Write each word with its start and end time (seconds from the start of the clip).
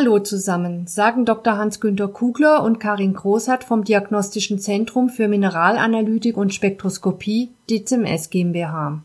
Hallo 0.00 0.20
zusammen, 0.20 0.86
sagen 0.86 1.24
Dr. 1.24 1.56
Hans-Günter 1.56 2.06
Kugler 2.06 2.62
und 2.62 2.78
Karin 2.78 3.14
Großhardt 3.14 3.64
vom 3.64 3.82
Diagnostischen 3.82 4.60
Zentrum 4.60 5.08
für 5.08 5.26
Mineralanalytik 5.26 6.36
und 6.36 6.54
Spektroskopie 6.54 7.50
DCMS 7.68 8.30
GmbH. 8.30 9.02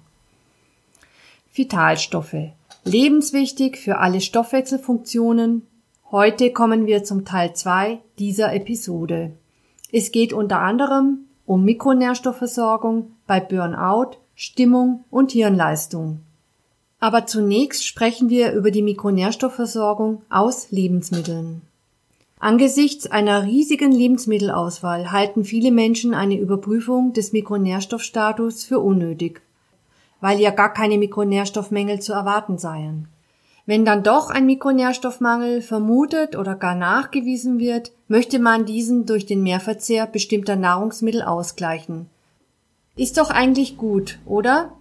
Vitalstoffe. 1.52 2.36
Lebenswichtig 2.84 3.77
für 3.77 3.98
alle 3.98 4.21
Stoffwechselfunktionen. 4.21 5.66
Heute 6.11 6.52
kommen 6.52 6.86
wir 6.86 7.04
zum 7.04 7.25
Teil 7.25 7.55
2 7.55 7.98
dieser 8.20 8.54
Episode. 8.54 9.32
Es 9.91 10.12
geht 10.12 10.32
unter 10.32 10.60
anderem 10.60 11.25
um 11.48 11.66
Mikronährstoffversorgung 11.66 13.14
bei 13.25 13.39
Burnout, 13.39 14.18
Stimmung 14.36 15.05
und 15.10 15.31
Hirnleistung. 15.31 16.20
Aber 17.03 17.25
zunächst 17.25 17.85
sprechen 17.85 18.30
wir 18.30 18.53
über 18.53 18.71
die 18.71 18.81
Mikronährstoffversorgung 18.81 20.21
aus 20.30 20.71
Lebensmitteln. 20.71 21.61
Angesichts 22.39 23.11
einer 23.11 23.44
riesigen 23.44 23.91
Lebensmittelauswahl 23.91 25.11
halten 25.11 25.44
viele 25.44 25.73
Menschen 25.73 26.13
eine 26.13 26.39
Überprüfung 26.39 27.11
des 27.11 27.34
Mikronährstoffstatus 27.34 28.63
für 28.63 28.80
unnötig, 28.80 29.41
weil 30.21 30.39
ja 30.39 30.52
gar 30.52 30.71
keine 30.71 30.97
Mikronährstoffmängel 30.97 31.99
zu 31.99 32.13
erwarten 32.13 32.58
seien. 32.58 33.09
Wenn 33.66 33.83
dann 33.83 34.03
doch 34.03 34.30
ein 34.30 34.45
Mikronährstoffmangel 34.45 35.61
vermutet 35.61 36.38
oder 36.38 36.55
gar 36.55 36.75
nachgewiesen 36.75 37.59
wird, 37.59 37.91
möchte 38.08 38.39
man 38.39 38.66
diesen 38.66 39.05
durch 39.05 39.25
den 39.25 39.44
Mehrverzehr 39.44 40.08
bestimmter 40.08 40.55
Nahrungsmittel 40.55 41.22
ausgleichen. 41.22 42.09
Ist 42.95 43.17
doch 43.17 43.30
eigentlich 43.30 43.75
gut, 43.75 44.20
oder? 44.25 44.72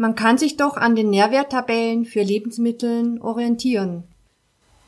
Man 0.00 0.14
kann 0.14 0.38
sich 0.38 0.56
doch 0.56 0.78
an 0.78 0.96
den 0.96 1.10
Nährwerttabellen 1.10 2.06
für 2.06 2.22
Lebensmitteln 2.22 3.20
orientieren. 3.20 4.04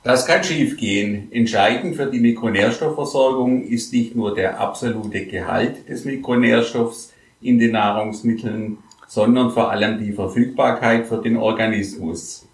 Das 0.05 0.25
kann 0.25 0.43
schiefgehen. 0.43 1.31
Entscheidend 1.31 1.97
für 1.97 2.07
die 2.07 2.19
Mikronährstoffversorgung 2.19 3.63
ist 3.63 3.93
nicht 3.93 4.17
nur 4.17 4.35
der 4.35 4.59
absolute 4.59 5.27
Gehalt 5.27 5.87
des 5.87 6.07
Mikronährstoffs 6.07 7.13
in 7.43 7.59
den 7.59 7.73
Nahrungsmitteln, 7.73 8.79
sondern 9.07 9.51
vor 9.51 9.71
allem 9.71 10.03
die 10.03 10.13
Verfügbarkeit 10.13 11.07
für 11.07 11.21
den 11.21 11.37
Organismus. 11.37 12.49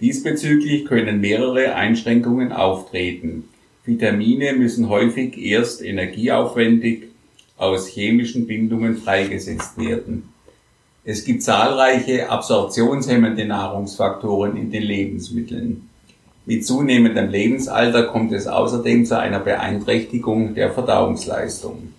Diesbezüglich 0.00 0.86
können 0.86 1.20
mehrere 1.20 1.74
Einschränkungen 1.74 2.52
auftreten. 2.52 3.50
Vitamine 3.84 4.54
müssen 4.54 4.88
häufig 4.88 5.36
erst 5.36 5.82
energieaufwendig 5.82 7.08
aus 7.58 7.86
chemischen 7.86 8.46
Bindungen 8.46 8.96
freigesetzt 8.96 9.76
werden. 9.76 10.32
Es 11.10 11.24
gibt 11.24 11.42
zahlreiche 11.42 12.28
absorptionshemmende 12.28 13.46
Nahrungsfaktoren 13.46 14.58
in 14.58 14.70
den 14.70 14.82
Lebensmitteln. 14.82 15.88
Mit 16.44 16.66
zunehmendem 16.66 17.30
Lebensalter 17.30 18.02
kommt 18.02 18.30
es 18.32 18.46
außerdem 18.46 19.06
zu 19.06 19.18
einer 19.18 19.38
Beeinträchtigung 19.38 20.54
der 20.54 20.70
Verdauungsleistung. 20.70 21.94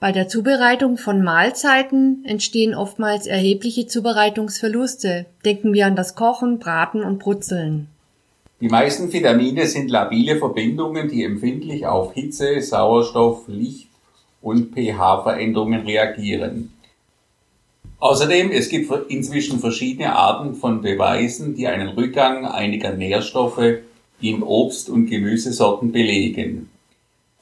Bei 0.00 0.10
der 0.10 0.26
Zubereitung 0.26 0.96
von 0.96 1.22
Mahlzeiten 1.22 2.24
entstehen 2.26 2.74
oftmals 2.74 3.28
erhebliche 3.28 3.86
Zubereitungsverluste. 3.86 5.26
Denken 5.44 5.72
wir 5.72 5.86
an 5.86 5.94
das 5.94 6.16
Kochen, 6.16 6.58
Braten 6.58 7.04
und 7.04 7.20
Brutzeln. 7.20 7.86
Die 8.60 8.70
meisten 8.70 9.12
Vitamine 9.12 9.68
sind 9.68 9.88
labile 9.88 10.40
Verbindungen, 10.40 11.08
die 11.08 11.22
empfindlich 11.22 11.86
auf 11.86 12.12
Hitze, 12.14 12.60
Sauerstoff, 12.60 13.44
Licht 13.46 13.86
und 14.42 14.74
pH-Veränderungen 14.74 15.82
reagieren. 15.82 16.73
Außerdem, 18.04 18.50
es 18.50 18.68
gibt 18.68 18.92
inzwischen 19.08 19.60
verschiedene 19.60 20.14
Arten 20.14 20.56
von 20.56 20.82
Beweisen, 20.82 21.54
die 21.54 21.68
einen 21.68 21.88
Rückgang 21.88 22.44
einiger 22.44 22.92
Nährstoffe 22.92 23.78
in 24.20 24.42
Obst- 24.42 24.90
und 24.90 25.06
Gemüsesorten 25.06 25.90
belegen. 25.90 26.68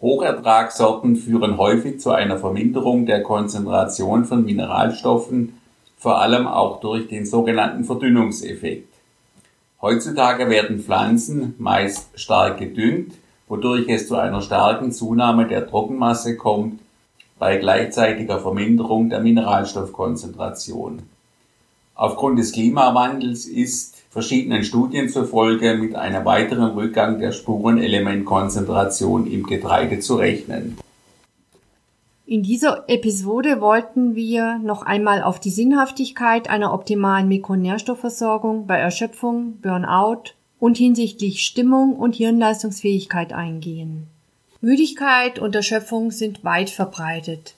Hochertragssorten 0.00 1.16
führen 1.16 1.59
häufig 1.59 1.98
zu 1.98 2.12
einer 2.12 2.38
Verminderung 2.38 3.06
der 3.06 3.25
Konzentration 3.25 4.25
von 4.25 4.44
Mineralstoffen, 4.44 5.59
vor 5.98 6.20
allem 6.20 6.47
auch 6.47 6.78
durch 6.78 7.09
den 7.09 7.26
sogenannten 7.26 7.82
Verdünnungseffekt. 7.82 8.94
Heutzutage 9.81 10.48
werden 10.48 10.78
Pflanzen 10.78 11.56
meist 11.59 12.10
stark 12.15 12.59
gedüngt, 12.59 13.15
wodurch 13.48 13.88
es 13.88 14.06
zu 14.06 14.15
einer 14.15 14.41
starken 14.41 14.92
Zunahme 14.92 15.48
der 15.48 15.66
Trockenmasse 15.69 16.36
kommt 16.36 16.78
bei 17.42 17.56
gleichzeitiger 17.56 18.38
Verminderung 18.38 19.10
der 19.10 19.19
Mineralstoffkonzentration. 19.19 21.03
Aufgrund 21.97 22.38
des 22.38 22.53
Klimawandels 22.53 23.47
ist 23.47 23.97
verschiedenen 24.10 24.62
Studien 24.62 25.08
zufolge 25.08 25.75
mit 25.75 25.97
einem 25.97 26.25
weiteren 26.25 26.70
Rückgang 26.75 27.19
der 27.19 27.32
Spurenelementkonzentration 27.32 29.26
im 29.26 29.42
Getreide 29.42 29.98
zu 29.98 30.14
rechnen. 30.14 30.78
In 32.26 32.44
dieser 32.44 32.84
Episode 32.88 33.60
wollten 33.60 34.14
wir 34.14 34.60
noch 34.60 34.82
einmal 34.82 35.24
auf 35.24 35.41
die 35.41 35.50
Sinnhaftigkeit 35.50 36.48
einer 36.48 36.72
optimalen 36.72 37.26
Mikronährstoffversorgung 37.26 38.69
bei 38.69 38.78
Erschöpfung, 38.78 39.59
Burnout 39.60 40.34
und 40.60 40.76
hinsichtlich 40.76 41.44
Stimmung 41.44 41.97
und 41.97 42.14
Hirnleistungsfähigkeit 42.14 43.32
eingehen. 43.32 44.06
Müdigkeit 44.64 45.40
und 45.40 45.56
Erschöpfung 45.56 46.12
sind 46.12 46.44
weit 46.44 46.70
verbreitet. 46.70 47.54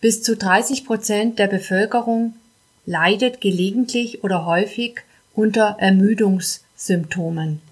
Bis 0.00 0.20
zu 0.20 0.36
30 0.36 0.84
Prozent 0.84 1.38
der 1.38 1.46
Bevölkerung 1.46 2.34
leidet 2.86 3.40
gelegentlich 3.40 4.24
oder 4.24 4.44
häufig 4.44 4.96
unter 5.32 5.76
Ermüdungssymptomen. 5.78 7.62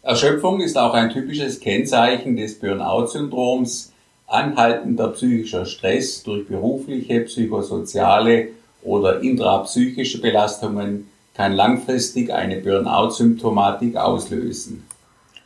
Erschöpfung 0.00 0.62
ist 0.62 0.78
auch 0.78 0.94
ein 0.94 1.10
typisches 1.10 1.60
Kennzeichen 1.60 2.36
des 2.36 2.58
Burnout-Syndroms. 2.58 3.92
Anhaltender 4.26 5.08
psychischer 5.08 5.66
Stress 5.66 6.22
durch 6.22 6.48
berufliche, 6.48 7.20
psychosoziale 7.20 8.48
oder 8.82 9.20
intrapsychische 9.20 10.22
Belastungen 10.22 11.06
kann 11.34 11.52
langfristig 11.52 12.32
eine 12.32 12.56
Burnout-Symptomatik 12.62 13.96
auslösen. 13.96 14.86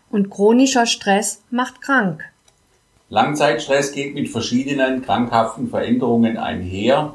Und 0.08 0.30
chronischer 0.30 0.86
Stress 0.86 1.42
macht 1.50 1.82
krank. 1.82 2.29
Langzeitstress 3.10 3.90
geht 3.90 4.14
mit 4.14 4.28
verschiedenen 4.28 5.02
krankhaften 5.02 5.68
Veränderungen 5.68 6.36
einher, 6.36 7.14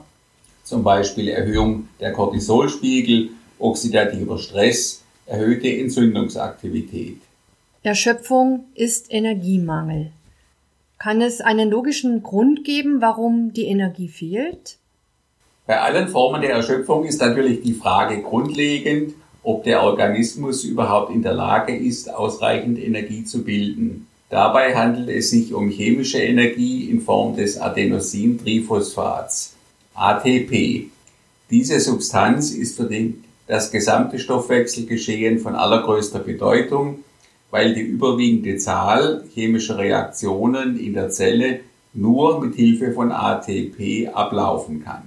zum 0.66 0.84
Beispiel 0.84 1.30
Erhöhung 1.30 1.88
der 2.02 2.12
Cortisolspiegel, 2.12 3.30
oxidativer 3.60 4.38
Stress, 4.38 5.04
erhöhte 5.26 5.70
Entzündungsaktivität. 5.70 7.18
Erschöpfung 7.82 8.66
ist 8.76 9.06
Energiemangel. 9.10 10.12
Kann 10.98 11.22
es 11.22 11.40
einen 11.40 11.70
logischen 11.70 12.24
Grund 12.24 12.66
geben, 12.66 13.00
warum 13.00 13.54
die 13.54 13.68
Energie 13.68 14.10
fehlt? 14.10 14.78
Bei 15.66 15.80
allen 15.80 16.10
Formen 16.10 16.42
der 16.42 16.52
Erschöpfung 16.52 17.06
ist 17.06 17.22
natürlich 17.22 17.62
die 17.62 17.74
Frage 17.74 18.22
grundlegend, 18.22 19.14
ob 19.44 19.64
der 19.64 19.82
Organismus 19.82 20.66
überhaupt 20.66 21.14
in 21.14 21.22
der 21.22 21.34
Lage 21.34 21.74
ist, 21.74 22.14
ausreichend 22.14 22.80
Energie 22.80 23.24
zu 23.24 23.44
bilden. 23.44 24.08
Dabei 24.36 24.76
handelt 24.76 25.08
es 25.08 25.30
sich 25.30 25.54
um 25.54 25.70
chemische 25.70 26.18
Energie 26.18 26.90
in 26.90 27.00
Form 27.00 27.38
des 27.38 27.58
Adenosintriphosphats, 27.58 29.56
ATP. 29.94 30.88
Diese 31.50 31.80
Substanz 31.80 32.52
ist 32.52 32.76
für 32.76 32.84
den, 32.84 33.24
das 33.48 33.72
gesamte 33.72 34.20
Stoffwechselgeschehen 34.20 35.40
von 35.40 35.56
allergrößter 35.56 36.20
Bedeutung, 36.20 37.00
weil 37.50 37.76
die 37.76 37.80
überwiegende 37.84 38.58
Zahl 38.58 39.24
chemischer 39.34 39.78
Reaktionen 39.78 40.78
in 40.78 40.96
der 40.96 41.12
Zelle 41.12 41.62
nur 41.94 42.42
mit 42.42 42.56
Hilfe 42.56 42.92
von 42.92 43.14
ATP 43.14 44.10
ablaufen 44.14 44.84
kann. 44.84 45.04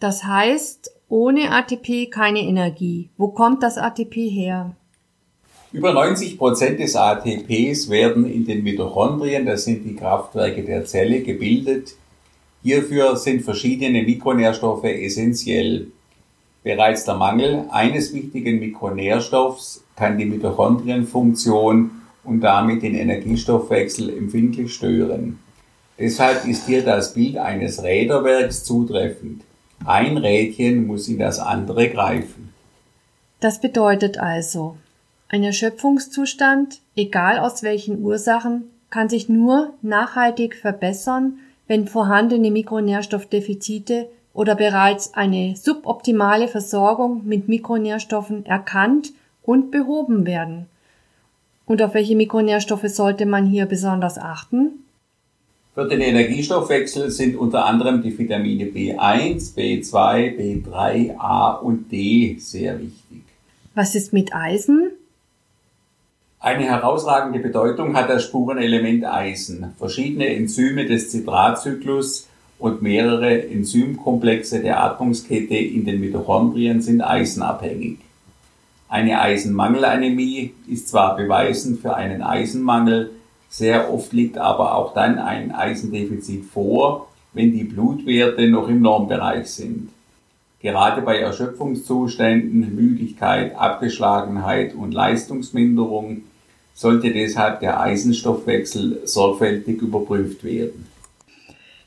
Das 0.00 0.24
heißt, 0.24 0.90
ohne 1.08 1.52
ATP 1.52 2.10
keine 2.10 2.40
Energie. 2.40 3.10
Wo 3.18 3.28
kommt 3.28 3.62
das 3.62 3.78
ATP 3.78 4.28
her? 4.28 4.74
Über 5.70 5.92
90 5.92 6.38
Prozent 6.38 6.80
des 6.80 6.96
ATPs 6.96 7.90
werden 7.90 8.24
in 8.24 8.46
den 8.46 8.62
Mitochondrien, 8.62 9.44
das 9.44 9.64
sind 9.64 9.84
die 9.84 9.96
Kraftwerke 9.96 10.62
der 10.62 10.86
Zelle, 10.86 11.20
gebildet. 11.20 11.94
Hierfür 12.62 13.16
sind 13.16 13.42
verschiedene 13.42 14.02
Mikronährstoffe 14.02 14.84
essentiell. 14.84 15.88
Bereits 16.62 17.04
der 17.04 17.16
Mangel 17.16 17.66
eines 17.70 18.14
wichtigen 18.14 18.60
Mikronährstoffs 18.60 19.84
kann 19.94 20.16
die 20.16 20.24
Mitochondrienfunktion 20.24 21.90
und 22.24 22.40
damit 22.40 22.82
den 22.82 22.94
Energiestoffwechsel 22.94 24.08
empfindlich 24.16 24.72
stören. 24.72 25.38
Deshalb 25.98 26.46
ist 26.46 26.66
hier 26.66 26.82
das 26.82 27.12
Bild 27.12 27.36
eines 27.36 27.82
Räderwerks 27.82 28.64
zutreffend. 28.64 29.42
Ein 29.84 30.16
Rädchen 30.16 30.86
muss 30.86 31.08
in 31.08 31.18
das 31.18 31.38
andere 31.38 31.90
greifen. 31.90 32.54
Das 33.40 33.60
bedeutet 33.60 34.18
also, 34.18 34.76
ein 35.28 35.44
Erschöpfungszustand, 35.44 36.80
egal 36.96 37.38
aus 37.38 37.62
welchen 37.62 38.02
Ursachen, 38.02 38.70
kann 38.90 39.08
sich 39.08 39.28
nur 39.28 39.74
nachhaltig 39.82 40.54
verbessern, 40.56 41.38
wenn 41.66 41.86
vorhandene 41.86 42.50
Mikronährstoffdefizite 42.50 44.08
oder 44.32 44.54
bereits 44.54 45.14
eine 45.14 45.54
suboptimale 45.56 46.48
Versorgung 46.48 47.26
mit 47.26 47.48
Mikronährstoffen 47.48 48.46
erkannt 48.46 49.12
und 49.42 49.70
behoben 49.70 50.24
werden. 50.24 50.66
Und 51.66 51.82
auf 51.82 51.92
welche 51.92 52.16
Mikronährstoffe 52.16 52.88
sollte 52.88 53.26
man 53.26 53.46
hier 53.46 53.66
besonders 53.66 54.16
achten? 54.16 54.84
Für 55.74 55.86
den 55.86 56.00
Energiestoffwechsel 56.00 57.10
sind 57.10 57.36
unter 57.36 57.66
anderem 57.66 58.02
die 58.02 58.18
Vitamine 58.18 58.64
B1, 58.64 59.54
B2, 59.54 60.36
B3, 60.36 61.16
A 61.18 61.52
und 61.52 61.92
D 61.92 62.36
sehr 62.40 62.80
wichtig. 62.80 63.22
Was 63.74 63.94
ist 63.94 64.12
mit 64.12 64.34
Eisen? 64.34 64.90
Eine 66.40 66.66
herausragende 66.66 67.40
Bedeutung 67.40 67.96
hat 67.96 68.08
das 68.08 68.22
Spurenelement 68.22 69.04
Eisen. 69.04 69.74
Verschiedene 69.76 70.28
Enzyme 70.28 70.86
des 70.86 71.10
Zitratzyklus 71.10 72.28
und 72.60 72.80
mehrere 72.80 73.48
Enzymkomplexe 73.48 74.60
der 74.60 74.84
Atmungskette 74.84 75.56
in 75.56 75.84
den 75.84 75.98
Mitochondrien 75.98 76.80
sind 76.80 77.02
eisenabhängig. 77.02 77.98
Eine 78.88 79.20
Eisenmangelanämie 79.20 80.54
ist 80.68 80.88
zwar 80.88 81.16
beweisend 81.16 81.80
für 81.80 81.96
einen 81.96 82.22
Eisenmangel, 82.22 83.10
sehr 83.48 83.92
oft 83.92 84.12
liegt 84.12 84.38
aber 84.38 84.76
auch 84.76 84.94
dann 84.94 85.18
ein 85.18 85.50
Eisendefizit 85.50 86.44
vor, 86.44 87.08
wenn 87.32 87.52
die 87.52 87.64
Blutwerte 87.64 88.48
noch 88.48 88.68
im 88.68 88.80
Normbereich 88.80 89.48
sind. 89.48 89.90
Gerade 90.60 91.02
bei 91.02 91.18
Erschöpfungszuständen, 91.18 92.74
Müdigkeit, 92.74 93.56
Abgeschlagenheit 93.56 94.74
und 94.74 94.92
Leistungsminderung 94.92 96.22
sollte 96.78 97.12
deshalb 97.12 97.58
der 97.58 97.80
Eisenstoffwechsel 97.80 99.00
sorgfältig 99.04 99.82
überprüft 99.82 100.44
werden. 100.44 100.86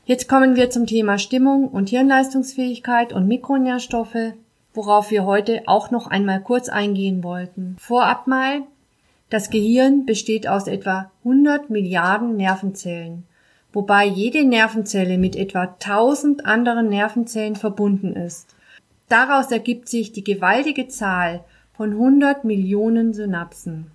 Jetzt 0.04 0.28
kommen 0.28 0.54
wir 0.54 0.68
zum 0.68 0.86
Thema 0.86 1.16
Stimmung 1.16 1.68
und 1.68 1.88
Hirnleistungsfähigkeit 1.88 3.14
und 3.14 3.26
Mikronährstoffe, 3.26 4.34
worauf 4.74 5.10
wir 5.10 5.24
heute 5.24 5.62
auch 5.64 5.90
noch 5.90 6.08
einmal 6.08 6.42
kurz 6.42 6.68
eingehen 6.68 7.24
wollten. 7.24 7.76
Vorab 7.78 8.26
mal, 8.26 8.64
das 9.30 9.48
Gehirn 9.48 10.04
besteht 10.04 10.46
aus 10.46 10.66
etwa 10.66 11.10
100 11.24 11.70
Milliarden 11.70 12.36
Nervenzellen, 12.36 13.24
wobei 13.72 14.04
jede 14.04 14.44
Nervenzelle 14.44 15.16
mit 15.16 15.36
etwa 15.36 15.74
1000 15.82 16.44
anderen 16.44 16.90
Nervenzellen 16.90 17.56
verbunden 17.56 18.14
ist. 18.14 18.54
Daraus 19.08 19.50
ergibt 19.52 19.88
sich 19.88 20.12
die 20.12 20.24
gewaltige 20.24 20.86
Zahl 20.88 21.44
von 21.74 21.92
100 21.92 22.44
Millionen 22.44 23.14
Synapsen. 23.14 23.86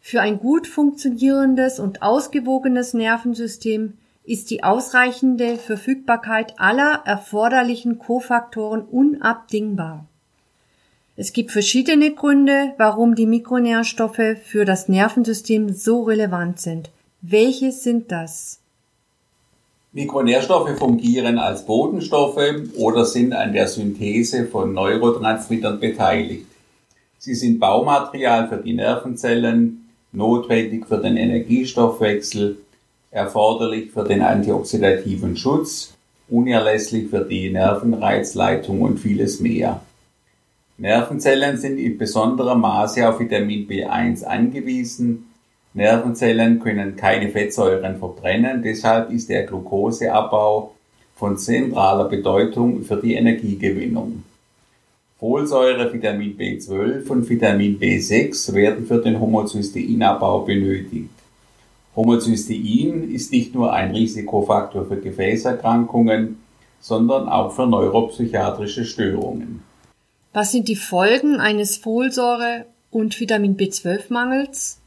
Für 0.00 0.20
ein 0.20 0.38
gut 0.38 0.66
funktionierendes 0.66 1.80
und 1.80 2.02
ausgewogenes 2.02 2.94
Nervensystem 2.94 3.94
ist 4.24 4.50
die 4.50 4.62
ausreichende 4.62 5.56
Verfügbarkeit 5.56 6.54
aller 6.58 7.02
erforderlichen 7.04 7.98
Kofaktoren 7.98 8.82
unabdingbar. 8.82 10.06
Es 11.16 11.32
gibt 11.32 11.50
verschiedene 11.50 12.14
Gründe, 12.14 12.74
warum 12.76 13.14
die 13.14 13.26
Mikronährstoffe 13.26 14.36
für 14.44 14.64
das 14.64 14.88
Nervensystem 14.88 15.72
so 15.72 16.02
relevant 16.02 16.60
sind. 16.60 16.90
Welche 17.22 17.72
sind 17.72 18.12
das? 18.12 18.60
Mikronährstoffe 19.92 20.78
fungieren 20.78 21.38
als 21.38 21.64
Botenstoffe 21.64 22.38
oder 22.76 23.04
sind 23.04 23.32
an 23.32 23.52
der 23.52 23.66
Synthese 23.66 24.46
von 24.46 24.74
Neurotransmittern 24.74 25.80
beteiligt. 25.80 26.46
Sie 27.18 27.34
sind 27.34 27.58
Baumaterial 27.58 28.48
für 28.48 28.58
die 28.58 28.74
Nervenzellen, 28.74 29.87
notwendig 30.12 30.86
für 30.86 30.98
den 30.98 31.16
Energiestoffwechsel, 31.16 32.58
erforderlich 33.10 33.90
für 33.90 34.04
den 34.04 34.22
antioxidativen 34.22 35.36
Schutz, 35.36 35.94
unerlässlich 36.28 37.08
für 37.08 37.24
die 37.24 37.50
Nervenreizleitung 37.50 38.82
und 38.82 38.98
vieles 38.98 39.40
mehr. 39.40 39.80
Nervenzellen 40.76 41.58
sind 41.58 41.78
in 41.78 41.98
besonderem 41.98 42.60
Maße 42.60 43.08
auf 43.08 43.18
Vitamin 43.18 43.66
B1 43.66 44.24
angewiesen. 44.24 45.26
Nervenzellen 45.74 46.60
können 46.60 46.96
keine 46.96 47.30
Fettsäuren 47.30 47.98
verbrennen, 47.98 48.62
deshalb 48.62 49.10
ist 49.10 49.28
der 49.28 49.44
Glukoseabbau 49.44 50.74
von 51.16 51.36
zentraler 51.36 52.04
Bedeutung 52.04 52.82
für 52.82 52.96
die 52.96 53.14
Energiegewinnung. 53.14 54.22
Folsäure, 55.18 55.92
Vitamin 55.92 56.36
B12 56.38 57.08
und 57.08 57.28
Vitamin 57.28 57.76
B6 57.80 58.54
werden 58.54 58.86
für 58.86 58.98
den 58.98 59.18
Homozysteinabbau 59.18 60.42
benötigt. 60.42 61.10
Homozystein 61.96 63.10
ist 63.10 63.32
nicht 63.32 63.52
nur 63.52 63.72
ein 63.72 63.90
Risikofaktor 63.90 64.86
für 64.86 64.98
Gefäßerkrankungen, 64.98 66.38
sondern 66.78 67.28
auch 67.28 67.50
für 67.50 67.66
neuropsychiatrische 67.66 68.84
Störungen. 68.84 69.64
Was 70.32 70.52
sind 70.52 70.68
die 70.68 70.76
Folgen 70.76 71.40
eines 71.40 71.78
Folsäure- 71.78 72.66
und 72.92 73.18
Vitamin 73.18 73.56
B12-Mangels? 73.56 74.80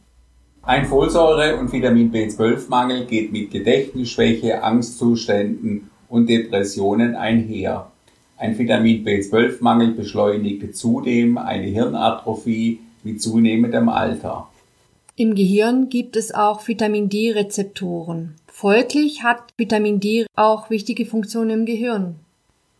Ein 0.61 0.85
Folsäure- 0.85 1.57
und 1.57 1.73
Vitamin 1.73 2.09
B12-Mangel 2.09 3.05
geht 3.05 3.33
mit 3.33 3.51
Gedächtnisschwäche, 3.51 4.63
Angstzuständen 4.63 5.89
und 6.07 6.29
Depressionen 6.29 7.15
einher. 7.15 7.90
Ein 8.41 8.57
Vitamin 8.57 9.05
B12-Mangel 9.05 9.91
beschleunigt 9.91 10.75
zudem 10.75 11.37
eine 11.37 11.67
Hirnatrophie 11.67 12.79
mit 13.03 13.21
zunehmendem 13.21 13.87
Alter. 13.87 14.49
Im 15.15 15.35
Gehirn 15.35 15.89
gibt 15.89 16.15
es 16.15 16.33
auch 16.33 16.67
Vitamin 16.67 17.07
D-Rezeptoren. 17.07 18.33
Folglich 18.47 19.21
hat 19.21 19.43
Vitamin 19.57 19.99
D 19.99 20.25
auch 20.35 20.71
wichtige 20.71 21.05
Funktionen 21.05 21.51
im 21.51 21.65
Gehirn. 21.67 22.15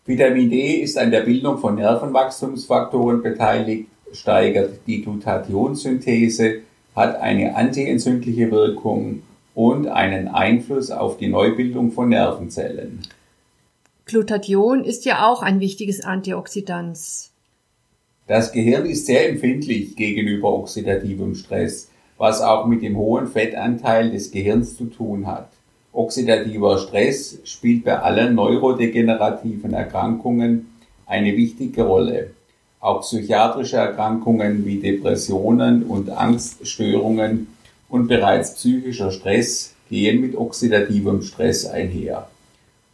Vitamin 0.03 0.49
D 0.49 0.77
ist 0.77 0.97
an 0.97 1.11
der 1.11 1.21
Bildung 1.21 1.59
von 1.59 1.75
Nervenwachstumsfaktoren 1.75 3.21
beteiligt, 3.21 3.85
steigert 4.13 4.79
die 4.87 5.03
Glutathionssynthese, 5.03 6.61
hat 6.95 7.21
eine 7.21 7.55
antientzündliche 7.55 8.49
Wirkung 8.49 9.21
und 9.53 9.87
einen 9.87 10.27
Einfluss 10.27 10.89
auf 10.89 11.17
die 11.17 11.27
Neubildung 11.27 11.91
von 11.91 12.09
Nervenzellen. 12.09 13.03
Glutathion 14.11 14.83
ist 14.83 15.05
ja 15.05 15.25
auch 15.25 15.41
ein 15.41 15.61
wichtiges 15.61 16.03
Antioxidant. 16.03 16.99
Das 18.27 18.51
Gehirn 18.51 18.85
ist 18.85 19.05
sehr 19.05 19.29
empfindlich 19.29 19.95
gegenüber 19.95 20.53
oxidativem 20.53 21.33
Stress, 21.33 21.89
was 22.17 22.41
auch 22.41 22.65
mit 22.65 22.81
dem 22.81 22.97
hohen 22.97 23.27
Fettanteil 23.27 24.11
des 24.11 24.31
Gehirns 24.31 24.75
zu 24.75 24.87
tun 24.87 25.27
hat. 25.27 25.47
Oxidativer 25.93 26.77
Stress 26.79 27.39
spielt 27.45 27.85
bei 27.85 27.99
allen 27.99 28.35
neurodegenerativen 28.35 29.71
Erkrankungen 29.71 30.67
eine 31.05 31.37
wichtige 31.37 31.83
Rolle. 31.83 32.31
Auch 32.81 33.03
psychiatrische 33.03 33.77
Erkrankungen 33.77 34.65
wie 34.65 34.80
Depressionen 34.80 35.83
und 35.83 36.09
Angststörungen 36.09 37.47
und 37.87 38.09
bereits 38.09 38.56
psychischer 38.56 39.11
Stress 39.11 39.73
gehen 39.89 40.19
mit 40.19 40.35
oxidativem 40.35 41.21
Stress 41.21 41.65
einher. 41.65 42.27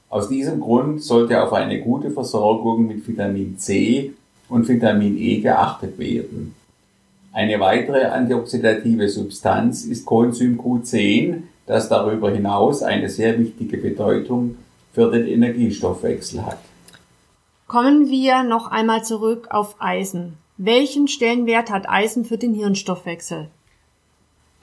Aus 0.10 0.30
diesem 0.30 0.62
Grund 0.62 1.04
sollte 1.04 1.44
auf 1.44 1.52
eine 1.52 1.82
gute 1.82 2.12
Versorgung 2.12 2.88
mit 2.88 3.08
Vitamin 3.08 3.58
C 3.58 4.14
und 4.48 4.68
Vitamin 4.68 5.18
E 5.18 5.42
geachtet 5.42 6.00
werden. 6.00 6.56
Eine 7.34 7.60
weitere 7.60 8.06
antioxidative 8.06 9.10
Substanz 9.10 9.84
ist 9.84 10.06
Coenzym 10.06 10.60
Q10, 10.60 11.44
das 11.66 11.90
darüber 11.90 12.32
hinaus 12.32 12.82
eine 12.82 13.10
sehr 13.10 13.38
wichtige 13.38 13.78
Bedeutung 13.78 14.56
für 14.94 15.12
den 15.12 15.28
Energiestoffwechsel 15.28 16.46
hat. 16.46 16.60
Kommen 17.68 18.10
wir 18.10 18.44
noch 18.44 18.72
einmal 18.72 19.04
zurück 19.04 19.50
auf 19.52 19.76
Eisen. 19.80 20.38
Welchen 20.56 21.08
Stellenwert 21.08 21.70
hat 21.70 21.88
Eisen 21.88 22.24
für 22.24 22.38
den 22.38 22.54
Hirnstoffwechsel? 22.54 23.50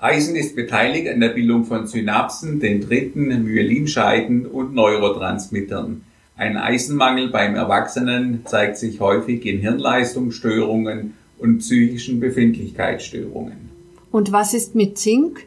Eisen 0.05 0.37
ist 0.37 0.55
beteiligt 0.55 1.09
an 1.09 1.21
der 1.21 1.31
Bildung 1.31 1.65
von 1.65 1.87
Synapsen, 1.87 2.61
Dendriten, 2.61 3.43
Myelinscheiden 3.43 4.45
und 4.45 4.75
Neurotransmittern. 4.75 6.03
Ein 6.37 6.59
Eisenmangel 6.59 7.31
beim 7.31 7.55
Erwachsenen 7.55 8.43
zeigt 8.45 8.77
sich 8.77 9.01
häufig 9.01 9.47
in 9.47 9.61
Hirnleistungsstörungen 9.61 11.15
und 11.39 11.61
psychischen 11.61 12.21
Befindlichkeitsstörungen. 12.21 13.71
Und 14.11 14.31
was 14.31 14.53
ist 14.53 14.75
mit 14.75 14.99
Zink? 14.99 15.47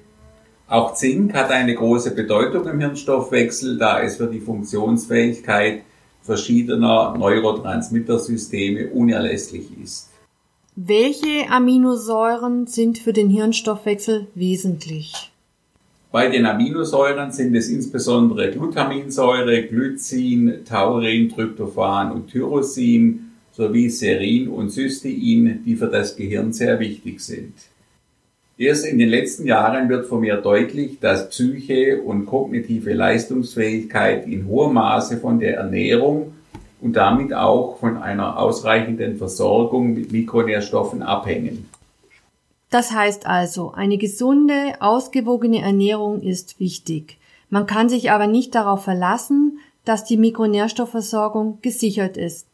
Auch 0.67 0.95
Zink 0.95 1.35
hat 1.35 1.51
eine 1.51 1.75
große 1.75 2.15
Bedeutung 2.15 2.67
im 2.67 2.79
Hirnstoffwechsel, 2.79 3.77
da 3.77 4.01
es 4.01 4.17
für 4.17 4.25
die 4.25 4.39
Funktionsfähigkeit 4.39 5.83
verschiedener 6.23 7.15
Neurotransmittersysteme 7.15 8.87
unerlässlich 8.87 9.67
ist. 9.83 10.09
Welche 10.79 11.49
Aminosäuren 11.49 12.67
sind 12.67 12.99
für 12.99 13.11
den 13.11 13.31
Hirnstoffwechsel 13.31 14.27
wesentlich? 14.35 15.31
Bei 16.11 16.27
den 16.27 16.45
Aminosäuren 16.45 17.31
sind 17.31 17.55
es 17.55 17.67
insbesondere 17.69 18.51
Glutaminsäure, 18.51 19.63
Glycin, 19.63 20.59
Taurin, 20.69 21.29
Tryptophan 21.29 22.11
und 22.11 22.27
Tyrosin 22.27 23.31
sowie 23.53 23.89
Serin 23.89 24.49
und 24.49 24.69
Cystein, 24.69 25.63
die 25.65 25.75
für 25.75 25.87
das 25.87 26.15
Gehirn 26.15 26.53
sehr 26.53 26.79
wichtig 26.79 27.21
sind. 27.21 27.53
Erst 28.55 28.85
in 28.85 28.99
den 28.99 29.09
letzten 29.09 29.47
Jahren 29.47 29.89
wird 29.89 30.05
vermehrt 30.05 30.45
deutlich, 30.45 30.99
dass 30.99 31.29
Psyche 31.29 32.03
und 32.03 32.27
kognitive 32.27 32.93
Leistungsfähigkeit 32.93 34.27
in 34.27 34.45
hohem 34.45 34.75
Maße 34.75 35.17
von 35.17 35.39
der 35.39 35.57
Ernährung 35.57 36.33
und 36.81 36.93
damit 36.93 37.33
auch 37.33 37.77
von 37.77 37.97
einer 37.97 38.39
ausreichenden 38.39 39.17
Versorgung 39.17 39.93
mit 39.93 40.11
Mikronährstoffen 40.11 41.01
abhängen. 41.01 41.69
Das 42.69 42.91
heißt 42.91 43.25
also, 43.25 43.71
eine 43.71 43.97
gesunde, 43.97 44.75
ausgewogene 44.79 45.61
Ernährung 45.61 46.21
ist 46.21 46.59
wichtig. 46.59 47.17
Man 47.49 47.65
kann 47.65 47.87
sich 47.87 48.11
aber 48.11 48.27
nicht 48.27 48.55
darauf 48.55 48.83
verlassen, 48.83 49.59
dass 49.85 50.03
die 50.03 50.17
Mikronährstoffversorgung 50.17 51.59
gesichert 51.61 52.17
ist. 52.17 52.45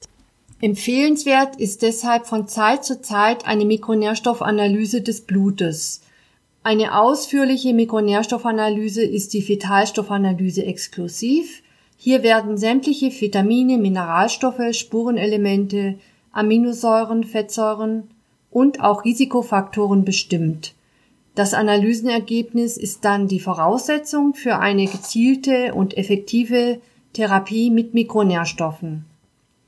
Empfehlenswert 0.61 1.55
ist 1.55 1.81
deshalb 1.81 2.27
von 2.27 2.47
Zeit 2.47 2.85
zu 2.85 3.01
Zeit 3.01 3.47
eine 3.47 3.65
Mikronährstoffanalyse 3.65 5.01
des 5.01 5.21
Blutes. 5.21 6.01
Eine 6.61 6.97
ausführliche 6.97 7.73
Mikronährstoffanalyse 7.73 9.03
ist 9.03 9.33
die 9.33 9.45
Vitalstoffanalyse 9.45 10.63
exklusiv. 10.63 11.62
Hier 12.03 12.21
werden 12.21 12.57
sämtliche 12.57 13.09
Vitamine, 13.11 13.77
Mineralstoffe, 13.77 14.73
Spurenelemente, 14.73 15.95
Aminosäuren, 16.33 17.23
Fettsäuren 17.23 18.09
und 18.51 18.81
auch 18.81 19.05
Risikofaktoren 19.05 20.03
bestimmt. 20.03 20.73
Das 21.33 21.53
Analysenergebnis 21.53 22.75
ist 22.75 23.05
dann 23.05 23.29
die 23.29 23.39
Voraussetzung 23.39 24.33
für 24.33 24.59
eine 24.59 24.85
gezielte 24.85 25.73
und 25.73 25.95
effektive 25.95 26.81
Therapie 27.13 27.69
mit 27.69 27.93
Mikronährstoffen. 27.93 29.05